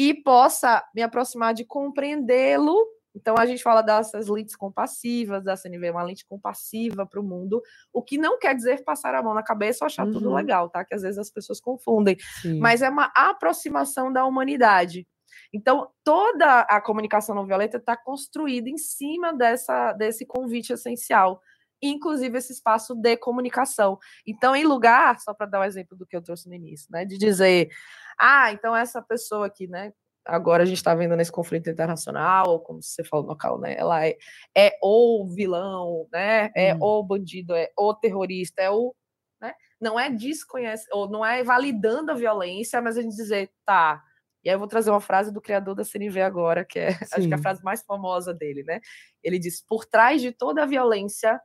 e 0.00 0.14
possa 0.14 0.82
me 0.94 1.02
aproximar 1.02 1.52
de 1.52 1.62
compreendê-lo. 1.62 2.74
Então, 3.14 3.34
a 3.36 3.44
gente 3.44 3.62
fala 3.62 3.82
dessas 3.82 4.28
lentes 4.28 4.56
compassivas, 4.56 5.44
da 5.44 5.54
CNV, 5.54 5.90
uma 5.90 6.02
lente 6.02 6.24
compassiva 6.24 7.04
para 7.04 7.20
o 7.20 7.22
mundo, 7.22 7.60
o 7.92 8.02
que 8.02 8.16
não 8.16 8.38
quer 8.38 8.54
dizer 8.54 8.82
passar 8.82 9.14
a 9.14 9.22
mão 9.22 9.34
na 9.34 9.42
cabeça 9.42 9.84
ou 9.84 9.86
achar 9.86 10.06
uhum. 10.06 10.12
tudo 10.12 10.32
legal, 10.32 10.70
tá? 10.70 10.86
Que 10.86 10.94
às 10.94 11.02
vezes 11.02 11.18
as 11.18 11.30
pessoas 11.30 11.60
confundem. 11.60 12.16
Sim. 12.40 12.58
Mas 12.58 12.80
é 12.80 12.88
uma 12.88 13.12
aproximação 13.14 14.10
da 14.10 14.24
humanidade. 14.24 15.06
Então, 15.52 15.90
toda 16.02 16.60
a 16.60 16.80
comunicação 16.80 17.34
não 17.34 17.44
violenta 17.44 17.76
está 17.76 17.94
construída 17.94 18.70
em 18.70 18.78
cima 18.78 19.34
dessa, 19.34 19.92
desse 19.92 20.24
convite 20.24 20.72
essencial, 20.72 21.42
inclusive 21.82 22.36
esse 22.38 22.52
espaço 22.52 22.94
de 22.94 23.16
comunicação. 23.16 23.98
Então, 24.26 24.54
em 24.54 24.64
lugar, 24.64 25.18
só 25.20 25.32
para 25.34 25.46
dar 25.46 25.58
o 25.60 25.62
um 25.62 25.64
exemplo 25.64 25.96
do 25.96 26.06
que 26.06 26.16
eu 26.16 26.22
trouxe 26.22 26.48
no 26.48 26.54
início, 26.54 26.88
né, 26.90 27.04
de 27.04 27.18
dizer, 27.18 27.70
ah, 28.18 28.52
então 28.52 28.74
essa 28.74 29.00
pessoa 29.02 29.46
aqui, 29.46 29.66
né, 29.66 29.92
agora 30.24 30.62
a 30.62 30.66
gente 30.66 30.78
está 30.78 30.94
vendo 30.94 31.16
nesse 31.16 31.32
conflito 31.32 31.70
internacional, 31.70 32.60
como 32.60 32.82
você 32.82 33.02
falou 33.04 33.24
no 33.24 33.32
local, 33.32 33.58
né, 33.58 33.74
ela 33.76 34.06
é, 34.06 34.16
é 34.56 34.78
o 34.82 35.26
vilão, 35.34 36.06
né, 36.12 36.50
é 36.54 36.74
hum. 36.74 36.78
o 36.80 37.02
bandido, 37.02 37.54
é 37.54 37.70
o 37.78 37.94
terrorista, 37.94 38.62
é 38.62 38.70
o, 38.70 38.94
né, 39.40 39.54
não 39.80 39.98
é 39.98 40.10
desconhece, 40.10 40.86
ou 40.92 41.08
não 41.08 41.24
é 41.24 41.42
validando 41.42 42.12
a 42.12 42.14
violência, 42.14 42.80
mas 42.82 42.98
a 42.98 43.02
gente 43.02 43.16
dizer, 43.16 43.50
tá, 43.64 44.02
e 44.42 44.48
aí 44.48 44.54
eu 44.54 44.58
vou 44.58 44.68
trazer 44.68 44.90
uma 44.90 45.00
frase 45.00 45.32
do 45.32 45.40
criador 45.40 45.74
da 45.74 45.84
CNV 45.84 46.22
agora, 46.22 46.64
que 46.64 46.78
é, 46.78 46.92
Sim. 46.92 47.04
acho 47.12 47.28
que 47.28 47.34
é 47.34 47.36
a 47.36 47.42
frase 47.42 47.62
mais 47.62 47.82
famosa 47.82 48.32
dele, 48.32 48.62
né? 48.62 48.80
Ele 49.22 49.38
diz: 49.38 49.62
por 49.66 49.84
trás 49.84 50.22
de 50.22 50.32
toda 50.32 50.62
a 50.62 50.66
violência 50.66 51.40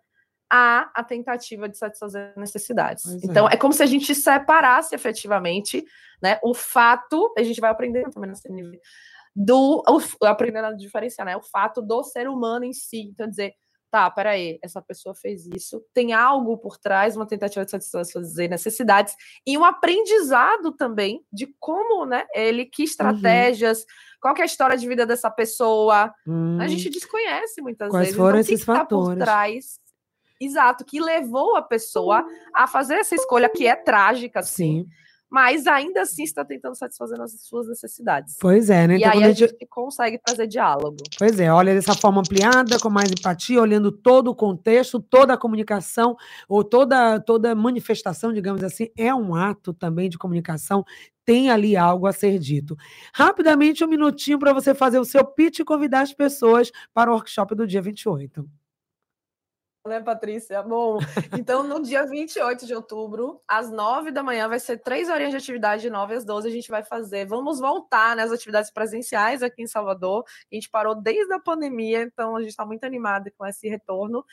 há 0.51 0.91
a 0.93 1.03
tentativa 1.03 1.67
de 1.67 1.77
satisfazer 1.77 2.33
necessidades. 2.37 3.03
Pois 3.03 3.23
então, 3.23 3.49
é. 3.49 3.53
é. 3.53 3.57
como 3.57 3.73
se 3.73 3.83
a 3.83 3.85
gente 3.85 4.13
separasse 4.13 4.93
efetivamente 4.93 5.83
né, 6.21 6.39
o 6.43 6.53
fato, 6.53 7.33
a 7.37 7.43
gente 7.43 7.59
vai 7.59 7.69
aprendendo 7.69 8.09
também 8.11 8.29
na 8.29 8.35
CNV, 8.35 8.79
do 9.35 9.83
aprendendo 10.23 10.67
a 10.67 10.73
diferenciar, 10.73 11.25
né? 11.25 11.35
O 11.35 11.41
fato 11.41 11.81
do 11.81 12.03
ser 12.03 12.27
humano 12.29 12.63
em 12.63 12.71
si. 12.71 13.01
Então, 13.01 13.27
dizer, 13.27 13.53
tá, 13.91 14.09
peraí, 14.09 14.57
essa 14.61 14.81
pessoa 14.81 15.13
fez 15.13 15.45
isso, 15.45 15.83
tem 15.93 16.13
algo 16.13 16.57
por 16.57 16.77
trás, 16.77 17.15
uma 17.15 17.25
tentativa 17.25 17.65
de 17.65 17.71
satisfazer 17.71 18.49
necessidades, 18.49 19.13
e 19.45 19.57
um 19.57 19.63
aprendizado 19.63 20.71
também 20.71 21.21
de 21.31 21.53
como, 21.59 22.05
né, 22.05 22.25
ele, 22.33 22.65
que 22.65 22.83
uhum. 22.83 22.87
estratégias, 22.87 23.79
uhum. 23.79 23.85
qual 24.21 24.35
é 24.37 24.41
a 24.41 24.45
história 24.45 24.77
de 24.77 24.87
vida 24.87 25.05
dessa 25.05 25.29
pessoa. 25.29 26.13
Hum. 26.27 26.57
A 26.59 26.67
gente 26.67 26.89
desconhece 26.89 27.61
muitas 27.61 27.89
Quais 27.89 28.07
vezes. 28.07 28.17
Foram 28.17 28.39
então, 28.39 28.41
esses 28.41 28.59
que 28.59 28.65
fatores? 28.65 29.07
Tá 29.07 29.13
por 29.13 29.17
trás 29.17 29.84
Exato, 30.39 30.85
que 30.85 30.99
levou 30.99 31.55
a 31.55 31.61
pessoa 31.61 32.25
a 32.53 32.67
fazer 32.67 32.95
essa 32.95 33.15
escolha 33.15 33.49
que 33.49 33.65
é 33.65 33.75
trágica, 33.75 34.43
sim. 34.43 34.83
sim 34.83 34.89
mas 35.29 35.67
ainda 35.67 36.03
assim 36.03 36.23
está 36.23 36.45
tentando 36.45 36.75
satisfazer 36.75 37.19
as 37.19 37.31
suas 37.41 37.67
necessidades. 37.67 38.37
Pois 38.39 38.69
é, 38.69 38.87
né? 38.87 38.95
Então, 38.95 39.09
e 39.09 39.17
aí 39.17 39.23
a 39.23 39.27
gente... 39.33 39.51
gente 39.51 39.67
consegue 39.67 40.17
trazer 40.17 40.47
diálogo. 40.47 40.97
Pois 41.17 41.39
é, 41.39 41.51
olha 41.51 41.73
dessa 41.73 41.93
forma 41.93 42.21
ampliada, 42.21 42.79
com 42.79 42.89
mais 42.89 43.11
empatia, 43.11 43.61
olhando 43.61 43.91
todo 43.91 44.29
o 44.29 44.35
contexto, 44.35 44.97
toda 44.97 45.33
a 45.33 45.37
comunicação, 45.37 46.15
ou 46.47 46.63
toda, 46.63 47.19
toda 47.19 47.53
manifestação, 47.53 48.31
digamos 48.31 48.63
assim, 48.63 48.87
é 48.97 49.13
um 49.13 49.35
ato 49.35 49.73
também 49.73 50.09
de 50.09 50.17
comunicação, 50.17 50.85
tem 51.25 51.49
ali 51.49 51.75
algo 51.75 52.07
a 52.07 52.13
ser 52.13 52.39
dito. 52.39 52.77
Rapidamente, 53.13 53.83
um 53.83 53.87
minutinho 53.87 54.39
para 54.39 54.53
você 54.53 54.73
fazer 54.73 54.99
o 54.99 55.05
seu 55.05 55.25
pitch 55.25 55.59
e 55.59 55.65
convidar 55.65 56.01
as 56.01 56.13
pessoas 56.13 56.71
para 56.93 57.09
o 57.11 57.13
workshop 57.13 57.55
do 57.55 57.67
dia 57.67 57.81
28 57.81 58.47
né, 59.87 60.01
Patrícia? 60.01 60.61
Bom, 60.63 60.97
então 61.37 61.63
no 61.63 61.81
dia 61.81 62.05
28 62.05 62.65
de 62.65 62.73
outubro, 62.73 63.41
às 63.47 63.71
9 63.71 64.11
da 64.11 64.23
manhã, 64.23 64.47
vai 64.47 64.59
ser 64.59 64.79
três 64.79 65.09
horinhas 65.09 65.31
de 65.31 65.37
atividade, 65.37 65.83
de 65.83 65.89
9 65.89 66.15
às 66.15 66.25
12, 66.25 66.47
a 66.47 66.51
gente 66.51 66.69
vai 66.69 66.83
fazer. 66.83 67.25
Vamos 67.25 67.59
voltar 67.59 68.15
nas 68.15 68.29
né, 68.29 68.35
atividades 68.35 68.71
presenciais 68.71 69.43
aqui 69.43 69.61
em 69.61 69.67
Salvador. 69.67 70.23
A 70.51 70.55
gente 70.55 70.69
parou 70.69 70.95
desde 70.95 71.31
a 71.33 71.39
pandemia, 71.39 72.01
então 72.01 72.35
a 72.35 72.41
gente 72.41 72.49
está 72.49 72.65
muito 72.65 72.83
animado 72.83 73.31
com 73.37 73.45
esse 73.45 73.67
retorno. 73.69 74.25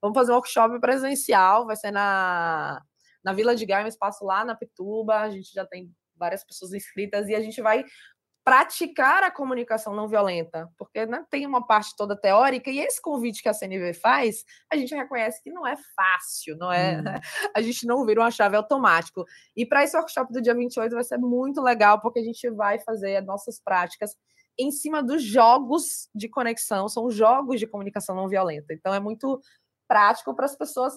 Vamos 0.00 0.16
fazer 0.16 0.32
um 0.32 0.36
workshop 0.36 0.80
presencial, 0.80 1.66
vai 1.66 1.76
ser 1.76 1.90
na, 1.90 2.82
na 3.22 3.32
Vila 3.32 3.54
de 3.54 3.66
Gaia, 3.66 3.84
um 3.84 3.88
espaço 3.88 4.24
lá 4.24 4.44
na 4.44 4.54
Pituba. 4.54 5.20
A 5.20 5.30
gente 5.30 5.52
já 5.52 5.66
tem 5.66 5.94
várias 6.16 6.44
pessoas 6.44 6.72
inscritas 6.72 7.28
e 7.28 7.34
a 7.34 7.40
gente 7.40 7.60
vai 7.60 7.84
praticar 8.44 9.22
a 9.22 9.30
comunicação 9.30 9.94
não 9.94 10.06
violenta, 10.06 10.70
porque 10.76 11.06
né, 11.06 11.24
tem 11.30 11.46
uma 11.46 11.66
parte 11.66 11.96
toda 11.96 12.14
teórica 12.14 12.70
e 12.70 12.78
esse 12.78 13.00
convite 13.00 13.42
que 13.42 13.48
a 13.48 13.54
CNV 13.54 13.94
faz, 13.94 14.44
a 14.70 14.76
gente 14.76 14.94
reconhece 14.94 15.42
que 15.42 15.50
não 15.50 15.66
é 15.66 15.74
fácil, 15.96 16.54
não 16.58 16.70
é? 16.70 17.00
Hum. 17.00 17.04
A 17.56 17.62
gente 17.62 17.86
não 17.86 18.04
vira 18.04 18.20
uma 18.20 18.30
chave 18.30 18.56
automático. 18.56 19.24
E 19.56 19.64
para 19.64 19.82
esse 19.82 19.96
workshop 19.96 20.32
do 20.32 20.42
dia 20.42 20.54
28 20.54 20.92
vai 20.92 21.04
ser 21.04 21.18
muito 21.18 21.62
legal, 21.62 22.00
porque 22.00 22.18
a 22.18 22.22
gente 22.22 22.50
vai 22.50 22.78
fazer 22.80 23.16
as 23.16 23.24
nossas 23.24 23.60
práticas 23.60 24.14
em 24.58 24.70
cima 24.70 25.02
dos 25.02 25.22
jogos 25.22 26.08
de 26.14 26.28
conexão, 26.28 26.88
são 26.88 27.10
jogos 27.10 27.58
de 27.58 27.66
comunicação 27.66 28.14
não 28.14 28.28
violenta. 28.28 28.74
Então 28.74 28.92
é 28.92 29.00
muito 29.00 29.40
prático 29.88 30.34
para 30.34 30.44
as 30.44 30.56
pessoas 30.56 30.94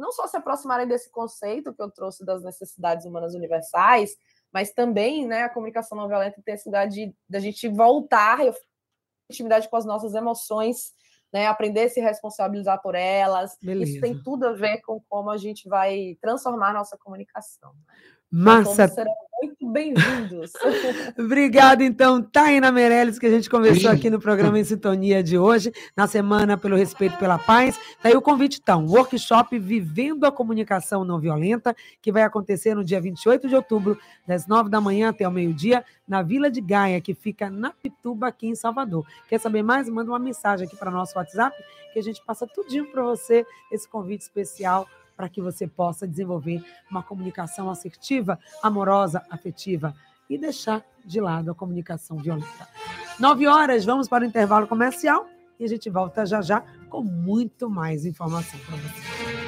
não 0.00 0.10
só 0.10 0.26
se 0.26 0.36
aproximarem 0.36 0.88
desse 0.88 1.10
conceito 1.10 1.72
que 1.74 1.82
eu 1.82 1.90
trouxe 1.90 2.24
das 2.24 2.42
necessidades 2.42 3.04
humanas 3.04 3.34
universais, 3.34 4.16
mas 4.52 4.72
também 4.72 5.26
né, 5.26 5.42
a 5.42 5.48
comunicação 5.48 5.96
não 5.96 6.08
violenta 6.08 6.42
tem 6.44 6.54
esse 6.54 6.68
lugar 6.68 6.88
de 6.88 7.14
da 7.28 7.38
gente 7.38 7.68
voltar 7.68 8.40
intimidade 9.30 9.68
com 9.68 9.76
as 9.76 9.84
nossas 9.84 10.14
emoções, 10.14 10.92
né, 11.32 11.46
aprender 11.46 11.84
a 11.84 11.88
se 11.88 12.00
responsabilizar 12.00 12.82
por 12.82 12.94
elas. 12.94 13.56
Beleza. 13.62 13.92
Isso 13.92 14.00
tem 14.00 14.20
tudo 14.22 14.48
a 14.48 14.52
ver 14.52 14.80
com 14.82 15.00
como 15.08 15.30
a 15.30 15.36
gente 15.36 15.68
vai 15.68 16.16
transformar 16.20 16.70
a 16.70 16.74
nossa 16.74 16.98
comunicação. 16.98 17.72
Massa. 18.30 18.86
serão 18.86 19.12
muito 19.42 19.72
bem-vindos. 19.72 20.52
Obrigada, 21.18 21.82
então, 21.82 22.22
Taina 22.22 22.70
Meirelles, 22.70 23.18
que 23.18 23.26
a 23.26 23.30
gente 23.30 23.48
conversou 23.48 23.90
aqui 23.90 24.10
no 24.10 24.20
programa 24.20 24.58
Em 24.58 24.64
Sintonia 24.64 25.22
de 25.22 25.38
hoje, 25.38 25.72
na 25.96 26.06
semana 26.06 26.58
pelo 26.58 26.76
Respeito 26.76 27.16
pela 27.16 27.38
Paz. 27.38 27.76
Daí 28.02 28.14
o 28.14 28.20
convite, 28.20 28.60
então, 28.62 28.86
workshop 28.86 29.58
Vivendo 29.58 30.24
a 30.24 30.32
Comunicação 30.32 31.04
Não 31.04 31.18
Violenta, 31.18 31.74
que 32.02 32.12
vai 32.12 32.22
acontecer 32.22 32.74
no 32.74 32.84
dia 32.84 33.00
28 33.00 33.48
de 33.48 33.56
outubro, 33.56 33.98
das 34.26 34.46
9 34.46 34.68
da 34.68 34.80
manhã 34.80 35.08
até 35.08 35.26
o 35.26 35.32
meio-dia, 35.32 35.84
na 36.06 36.22
Vila 36.22 36.50
de 36.50 36.60
Gaia, 36.60 37.00
que 37.00 37.14
fica 37.14 37.48
na 37.48 37.70
Pituba, 37.70 38.28
aqui 38.28 38.46
em 38.46 38.54
Salvador. 38.54 39.06
Quer 39.28 39.40
saber 39.40 39.62
mais? 39.62 39.88
Manda 39.88 40.10
uma 40.10 40.18
mensagem 40.18 40.66
aqui 40.66 40.76
para 40.76 40.90
nosso 40.90 41.18
WhatsApp, 41.18 41.56
que 41.92 41.98
a 41.98 42.02
gente 42.02 42.22
passa 42.24 42.46
tudinho 42.46 42.86
para 42.92 43.02
você, 43.02 43.44
esse 43.72 43.88
convite 43.88 44.20
especial 44.20 44.86
para 45.20 45.28
que 45.28 45.42
você 45.42 45.66
possa 45.66 46.08
desenvolver 46.08 46.64
uma 46.90 47.02
comunicação 47.02 47.68
assertiva, 47.68 48.38
amorosa, 48.62 49.22
afetiva 49.28 49.94
e 50.30 50.38
deixar 50.38 50.82
de 51.04 51.20
lado 51.20 51.50
a 51.50 51.54
comunicação 51.54 52.16
violenta. 52.16 52.66
Nove 53.18 53.46
horas, 53.46 53.84
vamos 53.84 54.08
para 54.08 54.24
o 54.24 54.26
intervalo 54.26 54.66
comercial 54.66 55.28
e 55.58 55.64
a 55.64 55.68
gente 55.68 55.90
volta 55.90 56.24
já 56.24 56.40
já 56.40 56.64
com 56.88 57.02
muito 57.02 57.68
mais 57.68 58.06
informação 58.06 58.58
para 58.60 58.76
você. 58.76 59.29